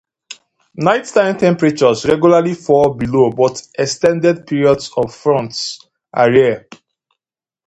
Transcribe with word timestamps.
Nighttime 0.77 1.37
temperatures 1.37 2.07
regularly 2.07 2.55
fall 2.55 2.95
below 2.95 3.29
but 3.31 3.61
extended 3.77 4.47
periods 4.47 4.89
of 4.97 5.13
frost 5.13 5.91
are 6.11 6.31
rare. 6.31 6.67